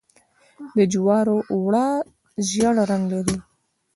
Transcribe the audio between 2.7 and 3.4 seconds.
رنګ لري.